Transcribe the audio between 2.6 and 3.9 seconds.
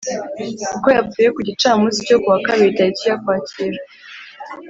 tariki ya ukwakira